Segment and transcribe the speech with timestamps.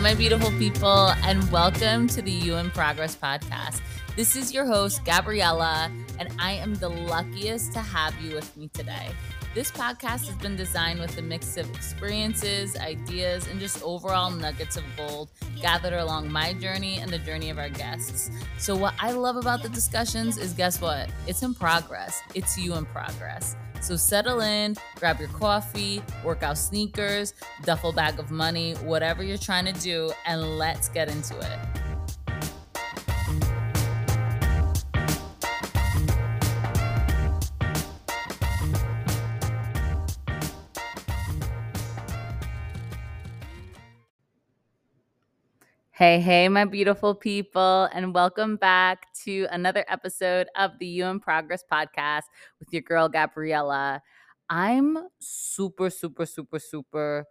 [0.00, 3.82] my beautiful people, and welcome to the You in Progress podcast.
[4.16, 8.68] This is your host, Gabriela, and I am the luckiest to have you with me
[8.72, 9.10] today.
[9.54, 14.78] This podcast has been designed with a mix of experiences, ideas, and just overall nuggets
[14.78, 15.28] of gold
[15.60, 18.30] gathered along my journey and the journey of our guests.
[18.56, 21.10] So, what I love about the discussions is guess what?
[21.26, 23.54] It's in progress, it's you in progress.
[23.80, 27.34] So settle in, grab your coffee, workout sneakers,
[27.64, 31.79] duffel bag of money, whatever you're trying to do, and let's get into it.
[46.00, 51.20] Hey, hey, my beautiful people, and welcome back to another episode of the You in
[51.20, 52.22] Progress podcast
[52.58, 54.00] with your girl, Gabriela.
[54.48, 57.26] I'm super, super, super, super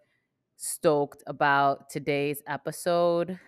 [0.55, 3.39] stoked about today's episode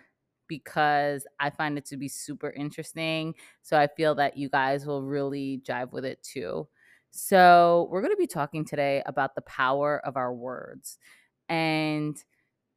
[0.48, 3.36] because I find it to be super interesting.
[3.62, 6.68] So I feel that you guys will really jive with it too.
[7.12, 10.98] So, we're going to be talking today about the power of our words
[11.48, 12.18] and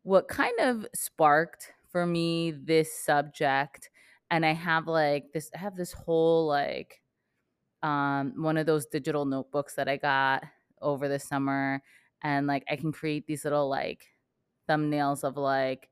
[0.03, 3.89] what kind of sparked for me this subject
[4.29, 7.01] and i have like this i have this whole like
[7.85, 10.43] um one of those digital notebooks that i got
[10.83, 11.81] over the summer
[12.25, 14.09] and like i can create these little like
[14.69, 15.89] thumbnails of like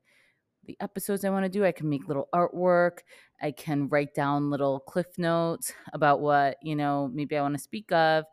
[0.65, 2.97] the episodes i want to do i can make little artwork
[3.41, 7.63] i can write down little cliff notes about what you know maybe i want to
[7.63, 8.25] speak of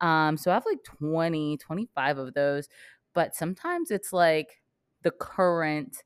[0.00, 2.68] um so i have like 20 25 of those
[3.14, 4.60] but sometimes it's like
[5.02, 6.02] the current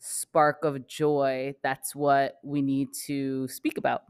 [0.00, 4.02] spark of joy, that's what we need to speak about.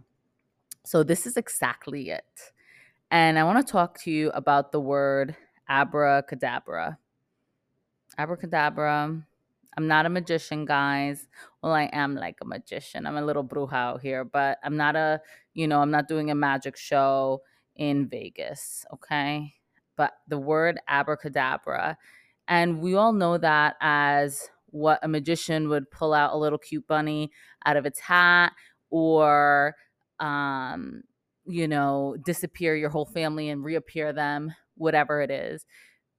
[0.84, 2.52] So, this is exactly it.
[3.10, 5.36] And I want to talk to you about the word
[5.68, 6.98] abracadabra.
[8.16, 9.22] Abracadabra.
[9.76, 11.28] I'm not a magician, guys.
[11.62, 13.06] Well, I am like a magician.
[13.06, 15.20] I'm a little bruja out here, but I'm not a,
[15.54, 17.42] you know, I'm not doing a magic show
[17.76, 19.54] in Vegas, okay?
[19.96, 21.96] But the word abracadabra,
[22.48, 26.86] and we all know that as what a magician would pull out a little cute
[26.86, 27.30] bunny
[27.66, 28.52] out of its hat
[28.90, 29.74] or
[30.18, 31.02] um
[31.46, 35.66] you know disappear your whole family and reappear them whatever it is.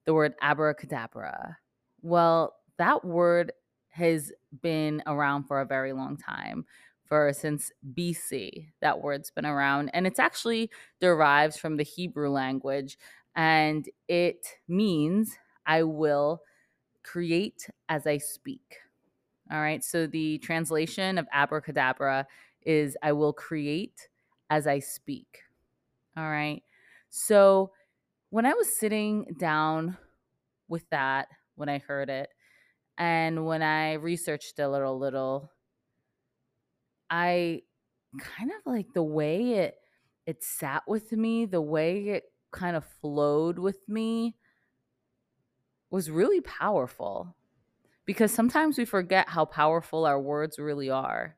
[0.05, 1.57] The word abracadabra.
[2.01, 3.51] Well that word
[3.89, 6.65] has been around for a very long time
[7.05, 12.97] for since BC that word's been around and it's actually derives from the Hebrew language
[13.35, 15.35] and it means
[15.65, 16.41] I will
[17.03, 18.77] create as I speak.
[19.51, 19.83] All right.
[19.83, 22.27] So the translation of abracadabra
[22.65, 24.07] is I will create
[24.49, 25.39] as I speak.
[26.15, 26.63] All right.
[27.09, 27.71] So
[28.29, 29.97] when I was sitting down
[30.67, 32.29] with that, when I heard it,
[32.97, 35.51] and when I researched a little, little,
[37.09, 37.63] I
[38.19, 39.75] kind of like the way it
[40.25, 44.35] it sat with me, the way it kind of flowed with me
[45.91, 47.35] was really powerful
[48.05, 51.35] because sometimes we forget how powerful our words really are.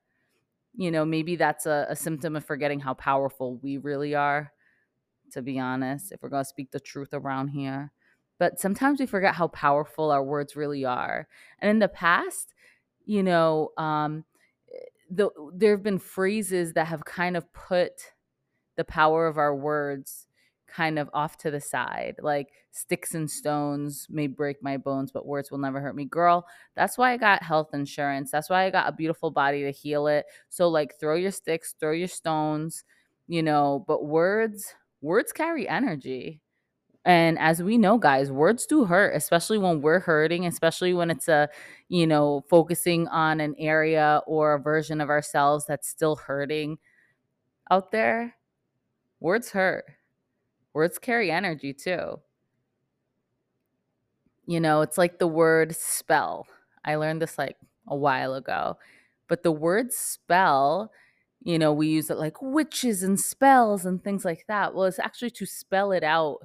[0.75, 4.53] You know, maybe that's a, a symptom of forgetting how powerful we really are,
[5.31, 7.91] to be honest, if we're going to speak the truth around here.
[8.39, 11.27] But sometimes we forget how powerful our words really are.
[11.59, 12.53] And in the past,
[13.05, 14.23] you know, um,
[15.09, 18.13] the, there have been phrases that have kind of put
[18.75, 20.27] the power of our words
[20.73, 22.15] kind of off to the side.
[22.21, 26.05] Like sticks and stones may break my bones, but words will never hurt me.
[26.05, 26.45] Girl,
[26.75, 28.31] that's why I got health insurance.
[28.31, 30.25] That's why I got a beautiful body to heal it.
[30.49, 32.83] So like throw your sticks, throw your stones,
[33.27, 36.41] you know, but words, words carry energy.
[37.05, 41.27] And as we know, guys, words do hurt, especially when we're hurting, especially when it's
[41.27, 41.49] a,
[41.89, 46.77] you know, focusing on an area or a version of ourselves that's still hurting
[47.69, 48.35] out there.
[49.19, 49.83] Words hurt
[50.73, 52.19] Words carry energy too.
[54.45, 56.47] You know, it's like the word spell.
[56.83, 58.77] I learned this like a while ago.
[59.27, 60.91] But the word spell,
[61.41, 64.73] you know, we use it like witches and spells and things like that.
[64.73, 66.39] Well, it's actually to spell it out,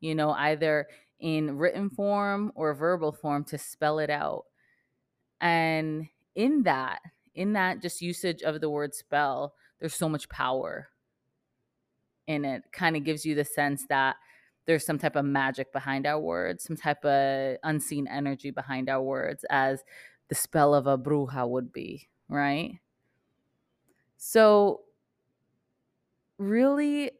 [0.00, 0.86] you know, either
[1.20, 4.44] in written form or verbal form to spell it out.
[5.40, 7.00] And in that,
[7.34, 10.88] in that just usage of the word spell, there's so much power
[12.28, 14.16] in it kind of gives you the sense that
[14.66, 19.02] there's some type of magic behind our words, some type of unseen energy behind our
[19.02, 19.82] words, as
[20.28, 22.78] the spell of a bruja would be, right?
[24.18, 24.82] So,
[26.36, 27.12] really,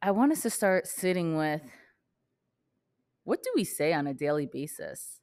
[0.00, 1.62] I want us to start sitting with
[3.24, 5.20] what do we say on a daily basis?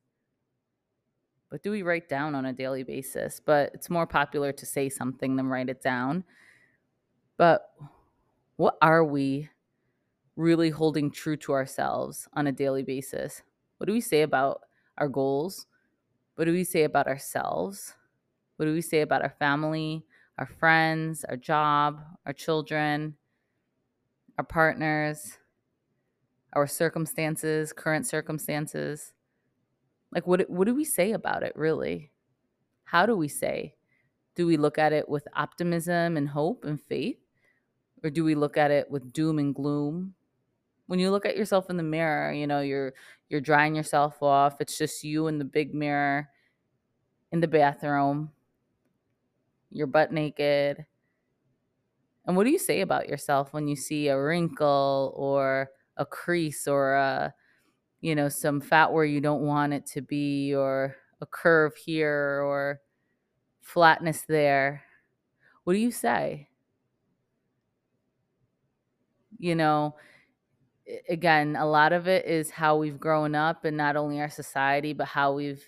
[1.50, 3.40] What do we write down on a daily basis?
[3.44, 6.24] But it's more popular to say something than write it down.
[7.38, 7.70] But
[8.62, 9.50] what are we
[10.36, 13.42] really holding true to ourselves on a daily basis?
[13.80, 14.62] What do we say about
[15.00, 15.66] our goals?
[16.36, 17.96] What do we say about ourselves?
[18.58, 20.06] What do we say about our family,
[20.38, 23.16] our friends, our job, our children,
[24.38, 25.40] our partners,
[26.54, 29.12] our circumstances, current circumstances?
[30.14, 32.12] Like what what do we say about it really?
[32.84, 33.74] How do we say?
[34.36, 37.21] Do we look at it with optimism and hope and faith?
[38.04, 40.14] Or do we look at it with doom and gloom?
[40.88, 42.94] When you look at yourself in the mirror, you know, you're
[43.30, 44.60] you're drying yourself off.
[44.60, 46.30] It's just you in the big mirror
[47.32, 48.32] in the bathroom.
[49.70, 50.86] You're butt naked.
[52.26, 56.68] And what do you say about yourself when you see a wrinkle or a crease
[56.68, 57.34] or a
[58.02, 62.42] you know, some fat where you don't want it to be, or a curve here,
[62.44, 62.82] or
[63.62, 64.84] flatness there.
[65.64, 66.50] What do you say?
[69.42, 69.96] You know,
[71.10, 74.94] again, a lot of it is how we've grown up and not only our society,
[74.94, 75.68] but how we've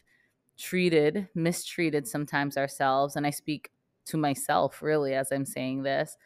[0.57, 3.15] treated, mistreated sometimes ourselves.
[3.15, 3.71] And I speak
[4.05, 6.17] to myself really as I'm saying this.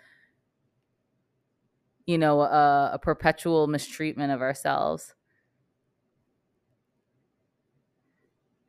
[2.06, 5.14] You know, a, a perpetual mistreatment of ourselves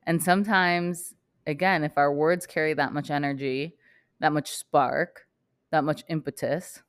[0.08, 1.14] And sometimes,
[1.46, 3.76] again, if our words carry that much energy,
[4.20, 5.26] that much spark,
[5.70, 6.82] that much impetus,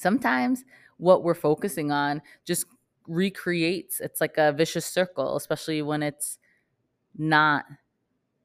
[0.00, 0.64] sometimes
[0.96, 2.66] what we're focusing on just
[3.06, 4.00] recreates.
[4.00, 6.38] It's like a vicious circle, especially when it's
[7.16, 7.64] not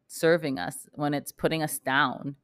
[0.07, 2.35] serving us, when it's putting us down.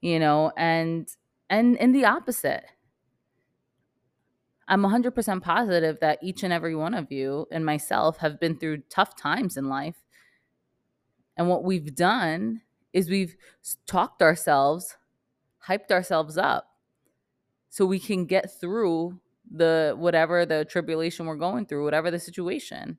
[0.00, 1.08] You know, and
[1.48, 2.64] and in the opposite
[4.68, 8.82] I'm 100% positive that each and every one of you and myself have been through
[8.88, 9.96] tough times in life.
[11.36, 12.62] And what we've done
[12.92, 13.36] is we've
[13.86, 14.96] talked ourselves,
[15.66, 16.68] hyped ourselves up
[17.68, 19.18] so we can get through
[19.50, 22.98] the whatever the tribulation we're going through, whatever the situation.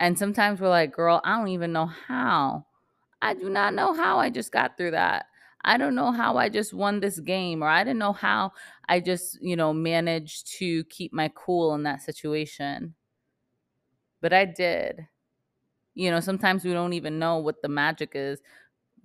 [0.00, 2.66] And sometimes we're like, girl, I don't even know how.
[3.22, 5.26] I do not know how I just got through that.
[5.64, 8.52] I don't know how I just won this game, or I didn't know how
[8.86, 12.94] I just, you know, managed to keep my cool in that situation.
[14.20, 15.06] But I did.
[15.94, 18.40] You know, sometimes we don't even know what the magic is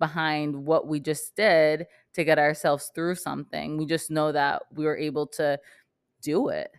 [0.00, 3.76] behind what we just did to get ourselves through something.
[3.76, 5.60] We just know that we were able to
[6.20, 6.72] do it.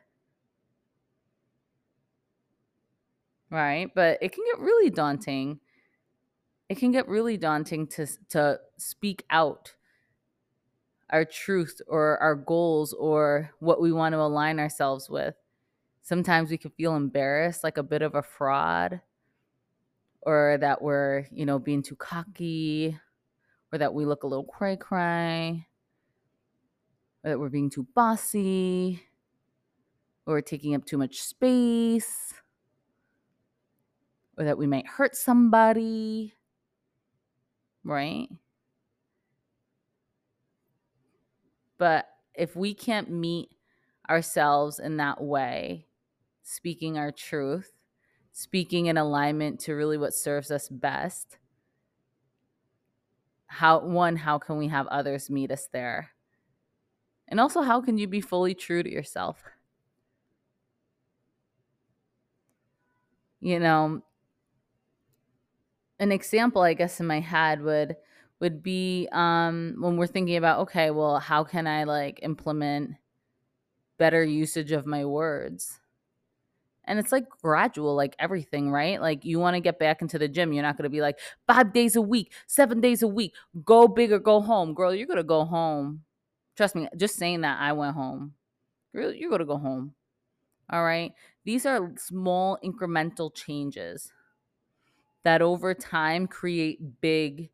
[3.49, 3.89] Right?
[3.95, 5.61] But it can get really daunting.
[6.67, 9.73] It can get really daunting to to speak out
[11.11, 15.35] our truth or our goals or what we want to align ourselves with.
[16.01, 19.01] Sometimes we can feel embarrassed, like a bit of a fraud,
[20.21, 22.97] or that we're, you know, being too cocky,
[23.71, 25.67] or that we look a little cray cray,
[27.23, 29.01] or that we're being too bossy,
[30.25, 32.33] or we're taking up too much space,
[34.37, 36.33] or that we might hurt somebody,
[37.83, 38.27] right?
[41.77, 43.49] But if we can't meet
[44.09, 45.87] ourselves in that way,
[46.43, 47.71] speaking our truth,
[48.31, 51.37] speaking in alignment to really what serves us best,
[53.51, 56.11] how one, how can we have others meet us there?
[57.27, 59.43] And also, how can you be fully true to yourself?
[63.39, 64.03] You know,
[65.99, 67.95] an example, I guess, in my head would
[68.39, 72.95] would be um, when we're thinking about okay well how can i like implement
[73.97, 75.80] better usage of my words
[76.91, 79.01] and it's like gradual like everything right?
[79.01, 81.19] Like you want to get back into the gym you're not going to be like
[81.47, 83.33] five days a week seven days a week
[83.65, 84.73] go big or go home.
[84.73, 86.03] Girl you're going to go home.
[86.55, 88.33] Trust me just saying that i went home.
[88.93, 89.95] You're, you're going to go home
[90.71, 91.13] all right?
[91.43, 94.11] These are small incremental changes
[95.23, 97.49] that over time create big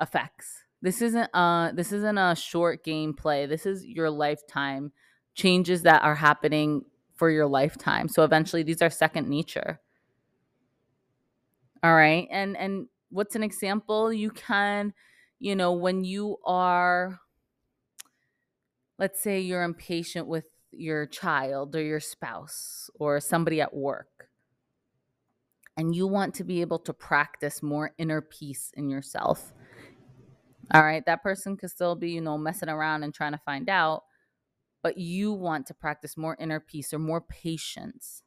[0.00, 0.64] effects.
[0.82, 3.46] This isn't uh this isn't a short game play.
[3.46, 4.92] This is your lifetime
[5.34, 6.84] changes that are happening
[7.20, 8.08] for your lifetime.
[8.08, 9.78] So eventually these are second nature.
[11.82, 12.26] All right.
[12.30, 14.10] And and what's an example?
[14.10, 14.94] You can,
[15.38, 17.20] you know, when you are
[18.98, 24.28] let's say you're impatient with your child or your spouse or somebody at work
[25.76, 29.52] and you want to be able to practice more inner peace in yourself
[30.72, 31.04] all right.
[31.06, 34.04] That person could still be, you know, messing around and trying to find out,
[34.82, 38.22] but you want to practice more inner peace or more patience.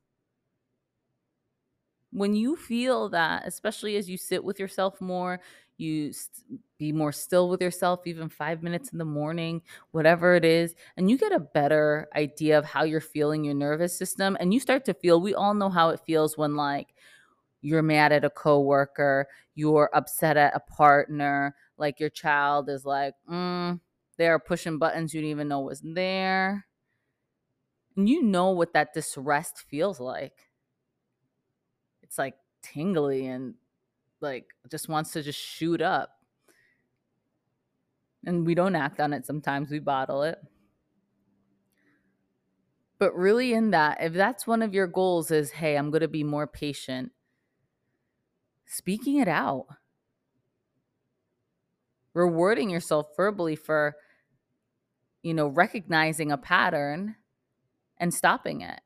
[2.11, 5.39] when you feel that, especially as you sit with yourself more,
[5.77, 10.45] you st- be more still with yourself, even five minutes in the morning, whatever it
[10.45, 14.37] is, and you get a better idea of how you're feeling your nervous system.
[14.39, 16.93] And you start to feel, we all know how it feels when, like,
[17.61, 23.15] you're mad at a coworker, you're upset at a partner, like your child is like,
[23.29, 23.79] mm,
[24.23, 26.65] they're pushing buttons you didn't even know was there.
[27.97, 30.47] And you know what that disrest feels like.
[32.01, 33.55] It's like tingly and
[34.21, 36.11] like just wants to just shoot up.
[38.25, 40.39] And we don't act on it sometimes, we bottle it.
[42.97, 46.07] But really, in that, if that's one of your goals, is hey, I'm going to
[46.07, 47.11] be more patient,
[48.65, 49.65] speaking it out,
[52.13, 53.97] rewarding yourself verbally for,
[55.23, 57.15] you know, recognizing a pattern
[57.97, 58.81] and stopping it.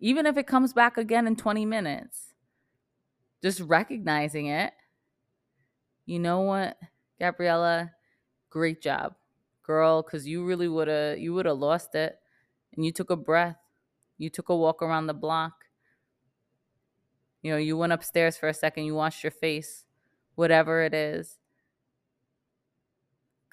[0.00, 2.34] Even if it comes back again in 20 minutes,
[3.42, 4.72] just recognizing it.
[6.06, 6.78] You know what,
[7.20, 7.92] Gabriela?
[8.50, 9.14] Great job,
[9.62, 12.18] girl, because you really would have you would have lost it.
[12.74, 13.56] And you took a breath.
[14.18, 15.64] You took a walk around the block.
[17.42, 19.84] You know, you went upstairs for a second, you washed your face,
[20.34, 21.36] whatever it is.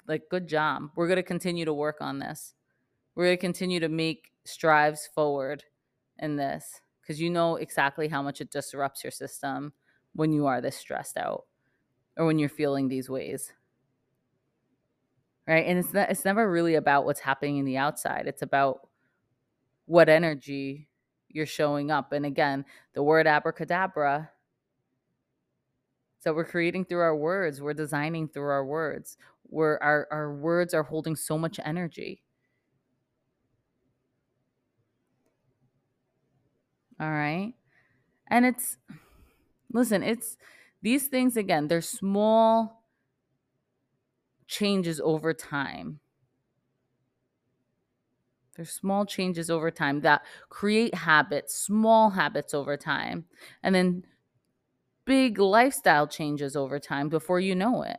[0.06, 0.90] Like, good job.
[0.96, 2.54] We're going to continue to work on this.
[3.14, 5.64] We're going to continue to make strives forward
[6.18, 9.72] in this because you know exactly how much it disrupts your system
[10.14, 11.44] when you are this stressed out
[12.16, 13.52] or when you're feeling these ways.
[15.46, 15.66] Right?
[15.66, 18.26] And it's not, it's never really about what's happening in the outside.
[18.26, 18.88] It's about
[19.86, 20.88] what energy
[21.28, 22.12] you're showing up.
[22.12, 24.30] And again, the word abracadabra
[26.22, 29.16] so we're creating through our words, we're designing through our words.
[29.52, 32.22] We're our, our words are holding so much energy.
[37.00, 37.54] All right.
[38.28, 38.78] And it's
[39.72, 40.36] listen, it's
[40.82, 42.84] these things again, they're small
[44.46, 45.98] changes over time.
[48.56, 53.26] There's small changes over time that create habits, small habits over time,
[53.62, 54.04] and then
[55.04, 57.98] big lifestyle changes over time before you know it.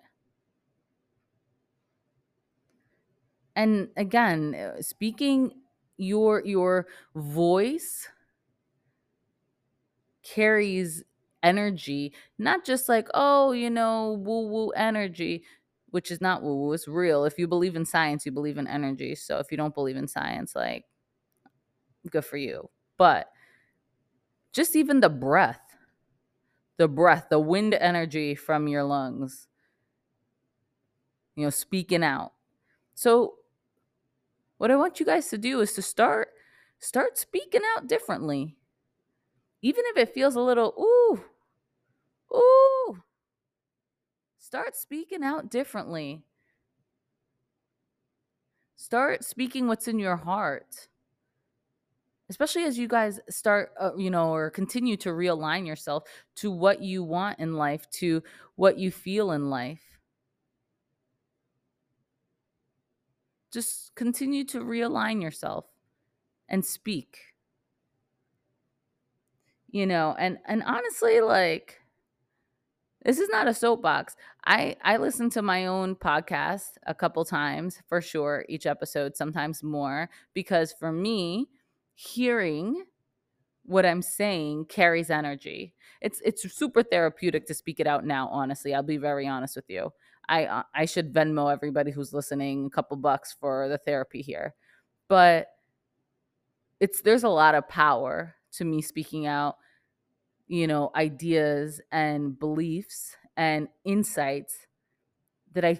[3.55, 5.51] And again, uh, speaking
[5.97, 8.07] your your voice
[10.23, 11.03] carries
[11.43, 15.43] energy, not just like, oh, you know, woo woo energy,
[15.91, 17.25] which is not woo woo, it's real.
[17.25, 19.15] If you believe in science, you believe in energy.
[19.15, 20.85] So if you don't believe in science, like,
[22.09, 22.69] good for you.
[22.97, 23.29] But
[24.53, 25.61] just even the breath,
[26.77, 29.47] the breath, the wind energy from your lungs,
[31.35, 32.33] you know, speaking out.
[32.95, 33.35] So
[34.63, 36.29] what I want you guys to do is to start
[36.79, 38.55] start speaking out differently.
[39.61, 41.21] Even if it feels a little ooh,
[42.33, 43.03] ooh.
[44.39, 46.23] Start speaking out differently.
[48.77, 50.87] Start speaking what's in your heart.
[52.29, 56.05] Especially as you guys start, uh, you know, or continue to realign yourself
[56.35, 58.23] to what you want in life, to
[58.55, 59.92] what you feel in life.
[63.53, 65.65] Just continue to realign yourself
[66.49, 67.19] and speak.
[69.69, 71.79] You know, and and honestly like
[73.05, 74.15] this is not a soapbox.
[74.45, 79.61] I I listen to my own podcast a couple times for sure each episode, sometimes
[79.63, 81.49] more because for me,
[81.95, 82.85] hearing
[83.65, 85.73] what I'm saying carries energy.
[86.01, 88.73] It's it's super therapeutic to speak it out now, honestly.
[88.73, 89.91] I'll be very honest with you.
[90.29, 94.55] I uh, I should Venmo everybody who's listening a couple bucks for the therapy here.
[95.07, 95.47] But
[96.79, 99.57] it's there's a lot of power to me speaking out,
[100.47, 104.55] you know, ideas and beliefs and insights
[105.53, 105.79] that I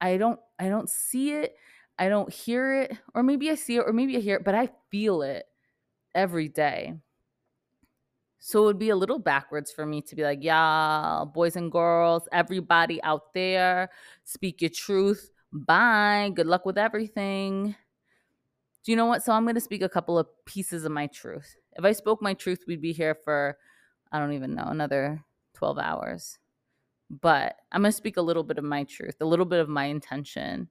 [0.00, 1.56] I don't I don't see it,
[1.98, 4.54] I don't hear it, or maybe I see it or maybe I hear it, but
[4.54, 5.44] I feel it
[6.14, 6.94] every day.
[8.44, 11.70] So it would be a little backwards for me to be like, yeah, boys and
[11.70, 13.88] girls, everybody out there,
[14.24, 15.30] speak your truth.
[15.52, 16.32] Bye.
[16.34, 17.76] Good luck with everything.
[18.82, 19.22] Do you know what?
[19.22, 21.54] So I'm going to speak a couple of pieces of my truth.
[21.76, 23.56] If I spoke my truth, we'd be here for,
[24.10, 25.22] I don't even know, another
[25.54, 26.36] 12 hours.
[27.08, 29.68] But I'm going to speak a little bit of my truth, a little bit of
[29.68, 30.68] my intention.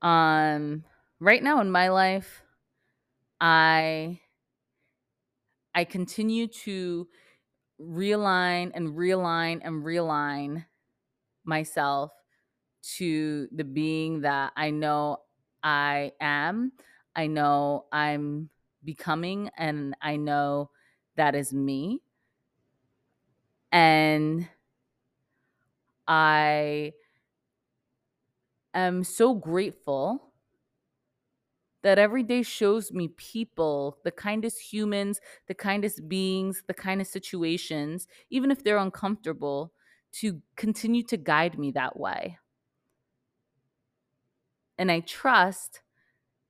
[0.00, 0.84] Um,
[1.18, 2.44] right now in my life,
[3.40, 4.20] I
[5.74, 7.08] I continue to
[7.80, 10.64] realign and realign and realign
[11.44, 12.12] myself
[12.96, 15.18] to the being that I know
[15.62, 16.72] I am,
[17.14, 18.50] I know I'm
[18.84, 20.70] becoming, and I know
[21.16, 22.00] that is me.
[23.70, 24.48] And
[26.06, 26.92] I
[28.74, 30.31] am so grateful
[31.82, 38.06] that every day shows me people, the kindest humans, the kindest beings, the kindest situations,
[38.30, 39.72] even if they're uncomfortable,
[40.12, 42.38] to continue to guide me that way.
[44.78, 45.82] And I trust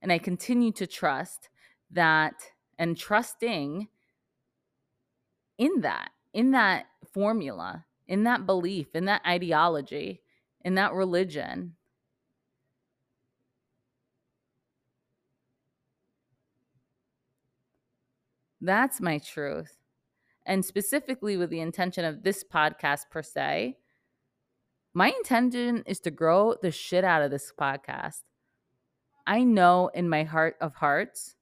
[0.01, 1.49] and I continue to trust
[1.91, 2.33] that
[2.77, 3.87] and trusting
[5.57, 10.21] in that, in that formula, in that belief, in that ideology,
[10.61, 11.75] in that religion.
[18.63, 19.75] That's my truth.
[20.45, 23.77] And specifically with the intention of this podcast per se,
[24.93, 28.21] my intention is to grow the shit out of this podcast.
[29.27, 31.35] I know in my heart of hearts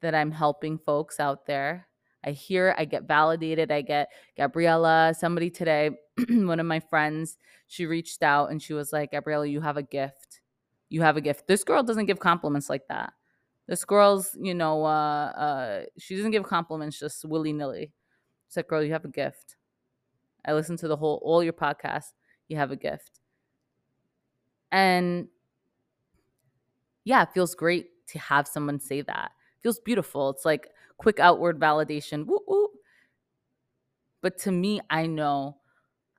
[0.00, 1.86] that I'm helping folks out there.
[2.24, 3.70] I hear, I get validated.
[3.70, 5.90] I get Gabriela, somebody today,
[6.30, 7.36] one of my friends,
[7.66, 10.40] she reached out and she was like, Gabriela, you have a gift.
[10.88, 11.46] You have a gift.
[11.46, 13.12] This girl doesn't give compliments like that.
[13.66, 17.92] This girl's, you know, uh, uh, she doesn't give compliments just willy nilly.
[18.48, 19.56] She's like, girl, you have a gift.
[20.44, 22.12] I listened to the whole, all your podcasts.
[22.48, 23.20] You have a gift.
[24.70, 25.28] And
[27.04, 29.32] yeah, it feels great to have someone say that.
[29.58, 30.30] It feels beautiful.
[30.30, 32.26] It's like quick outward validation.
[32.26, 32.68] Woo woo.
[34.20, 35.58] But to me, I know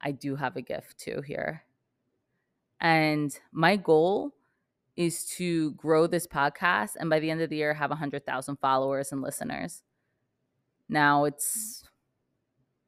[0.02, 1.64] I do have a gift too here.
[2.80, 4.35] And my goal
[4.96, 9.12] is to grow this podcast and by the end of the year have 100,000 followers
[9.12, 9.84] and listeners.
[10.88, 11.84] Now it's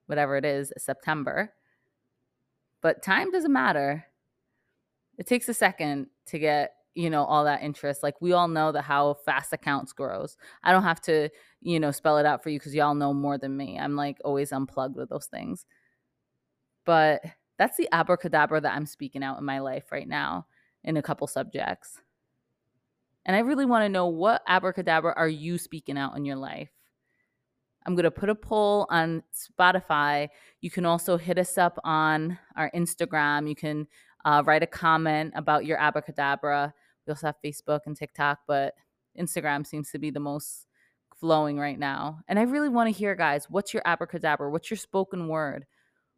[0.06, 1.54] whatever it is, September.
[2.82, 4.06] But time doesn't matter.
[5.18, 8.04] It takes a second to get, you know, all that interest.
[8.04, 10.38] Like we all know that how fast accounts grows.
[10.63, 11.30] I don't have to,
[11.62, 13.78] you know, spell it out for you because y'all know more than me.
[13.78, 15.65] I'm like always unplugged with those things.
[16.86, 17.22] But
[17.58, 20.46] that's the abracadabra that I'm speaking out in my life right now
[20.88, 22.00] in a couple subjects.
[23.26, 26.69] And I really want to know what abracadabra are you speaking out in your life?
[27.86, 30.30] I'm going to put a poll on Spotify.
[30.62, 33.50] You can also hit us up on our Instagram.
[33.50, 33.88] You can
[34.23, 36.73] uh, write a comment about your abracadabra.
[37.06, 38.73] We also have Facebook and TikTok, but
[39.19, 40.67] Instagram seems to be the most
[41.19, 42.19] flowing right now.
[42.30, 44.50] And I really want to hear, guys, what's your abracadabra?
[44.50, 45.65] What's your spoken word?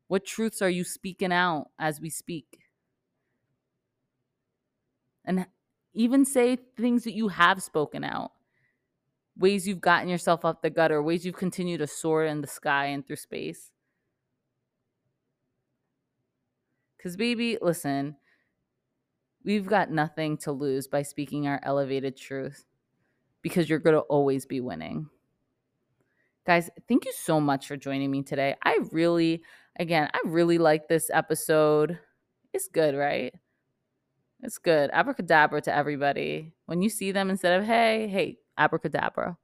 [0.08, 2.60] What truths are you speaking out as we speak?
[5.30, 5.46] And
[5.94, 8.32] even say things that you have spoken out.
[9.38, 12.88] Ways you've gotten yourself up the gutter ways you've continued to soar in the sky
[12.88, 13.72] and through space.
[16.98, 18.18] Because baby listen
[19.46, 22.66] we've got nothing to lose by speaking our elevated truth
[23.42, 25.08] because you're going to always be winning.
[26.46, 28.56] Guys thank you so much for joining me today.
[28.66, 29.44] I really
[29.80, 32.00] again i really like this episode.
[32.52, 33.34] It's good right
[34.42, 34.90] it's good.
[34.92, 36.54] Abracadabra to everybody.
[36.66, 39.38] When you see them, instead of hey, hey, abracadabra,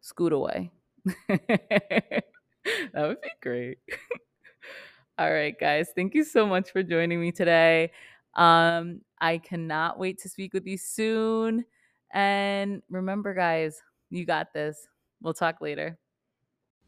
[0.00, 0.70] scoot away.
[1.28, 2.24] that
[2.94, 3.78] would be great.
[5.18, 5.88] All right, guys.
[5.94, 7.90] Thank you so much for joining me today.
[8.34, 11.64] Um, I cannot wait to speak with you soon.
[12.12, 14.86] And remember, guys, you got this.
[15.20, 15.98] We'll talk later.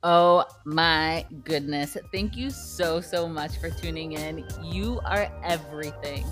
[0.03, 1.97] Oh my goodness.
[2.13, 4.45] Thank you so, so much for tuning in.
[4.63, 6.25] You are everything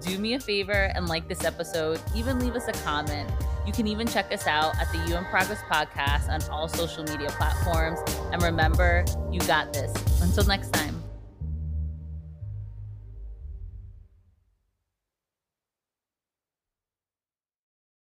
[0.00, 2.00] do me a favor and like this episode.
[2.14, 3.30] Even leave us a comment.
[3.66, 7.04] You can even check us out at the You in Progress podcast on all social
[7.04, 7.98] media platforms.
[8.32, 9.92] And remember, you got this.
[10.22, 11.05] Until next time.